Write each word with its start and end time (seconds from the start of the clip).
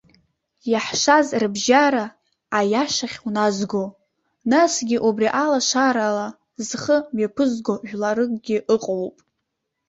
Иаҳшаз 0.71 1.27
рыбжьара, 1.41 2.05
аиашахь 2.57 3.17
уназго, 3.27 3.83
насгьы 4.51 4.97
убри 5.07 5.27
алашарала 5.43 6.27
зхы 6.67 6.97
мҩаԥызго 7.13 7.73
жәларыкгьы 7.87 8.57
ыҟоуп. 8.75 9.15